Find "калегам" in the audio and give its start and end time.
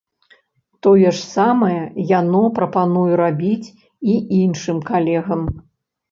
4.89-5.41